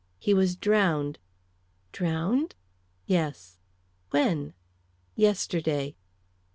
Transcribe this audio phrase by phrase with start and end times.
[0.17, 1.19] "He was drowned."
[1.91, 2.55] "Drowned?"
[3.05, 3.59] "Yes."
[4.09, 4.55] "When?"
[5.15, 5.95] "Yesterday."